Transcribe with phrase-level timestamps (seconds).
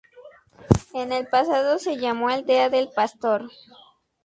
[0.95, 3.51] En el pasado se llamó Aldea del Pastor.